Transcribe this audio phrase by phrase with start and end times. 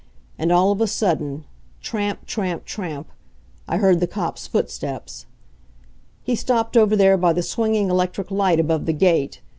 [0.39, 1.45] And all of a sudden
[1.79, 3.09] tramp, tramp, tramp
[3.67, 5.27] I heard the cop's footsteps.
[6.23, 9.41] He stopped over there by the swinging electric light above the gate.